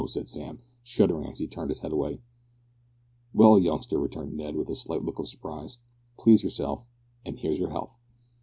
said 0.07 0.27
Sam, 0.27 0.63
shuddering 0.81 1.27
as 1.27 1.37
he 1.37 1.45
turned 1.47 1.69
his 1.69 1.81
head 1.81 1.91
away. 1.91 2.21
"Well, 3.35 3.59
youngster," 3.59 3.99
returned 3.99 4.35
Ned, 4.35 4.55
with 4.55 4.67
a 4.67 4.73
slight 4.73 5.03
look 5.03 5.19
of 5.19 5.27
surprise, 5.29 5.77
"please 6.17 6.41
yourself, 6.43 6.87
and 7.23 7.37
here's 7.37 7.59
your 7.59 7.69
health." 7.69 8.01